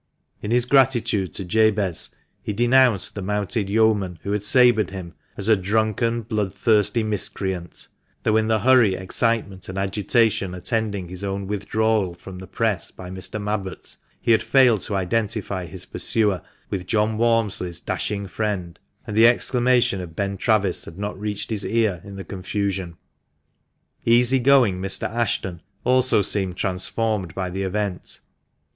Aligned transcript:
In 0.41 0.49
his 0.49 0.65
gratitude 0.65 1.31
to 1.35 1.45
Jabez 1.45 2.09
he 2.41 2.53
denounced 2.53 3.13
the 3.13 3.21
mounted 3.21 3.69
yeoman 3.69 4.17
who 4.23 4.31
had 4.31 4.41
sabred 4.41 4.89
him 4.89 5.13
as" 5.37 5.47
a 5.47 5.55
drunken, 5.55 6.23
blood 6.23 6.51
thirsty 6.51 7.03
miscreant," 7.03 7.87
though 8.23 8.35
in 8.35 8.47
the 8.47 8.61
hurry, 8.61 8.95
excitement, 8.95 9.69
and 9.69 9.77
agitation 9.77 10.55
attending 10.55 11.07
his 11.07 11.23
own 11.23 11.45
withdrawal 11.45 12.15
from 12.15 12.39
the 12.39 12.47
press 12.47 12.89
by 12.89 13.11
Mr. 13.11 13.39
Mabbott, 13.39 13.95
he 14.19 14.31
had 14.31 14.41
failed 14.41 14.81
to 14.81 14.95
identify 14.95 15.67
his 15.67 15.85
pursuer 15.85 16.41
with 16.71 16.87
John 16.87 17.19
Walmsley's 17.19 17.79
dashing 17.79 18.25
friend, 18.25 18.79
and 19.05 19.15
the 19.15 19.27
exclamation 19.27 20.01
of 20.01 20.15
Ben 20.15 20.35
Travis 20.35 20.85
had 20.85 20.97
not 20.97 21.15
reached 21.19 21.51
his 21.51 21.63
ear 21.63 22.01
in 22.03 22.15
the 22.15 22.23
confusion. 22.25 22.97
Easy 24.03 24.39
going 24.39 24.81
Mr. 24.81 25.07
Ashton 25.07 25.61
also 25.83 26.23
seemed 26.23 26.57
transformed 26.57 27.35
by 27.35 27.51
the 27.51 27.61
event. 27.61 28.21